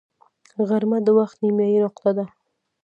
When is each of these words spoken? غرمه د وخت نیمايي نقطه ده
غرمه 0.67 0.97
د 1.05 1.07
وخت 1.17 1.37
نیمايي 1.45 1.77
نقطه 1.85 2.11
ده 2.17 2.25